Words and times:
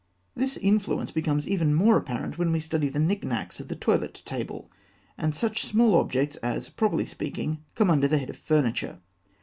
This 0.33 0.57
influence 0.57 1.11
becomes 1.11 1.47
even 1.47 1.75
more 1.75 1.95
apparent 1.95 2.39
when 2.39 2.51
we 2.51 2.59
study 2.59 2.89
the 2.89 2.97
knick 2.97 3.23
knacks 3.23 3.59
of 3.59 3.67
the 3.67 3.75
toilet 3.75 4.23
table, 4.25 4.71
and 5.15 5.35
such 5.35 5.61
small 5.61 5.93
objects 5.93 6.37
as, 6.37 6.69
properly 6.69 7.05
speaking, 7.05 7.59
come 7.75 7.91
under 7.91 8.07
the 8.07 8.17
head 8.17 8.31
of 8.31 8.37
furniture. 8.37 8.97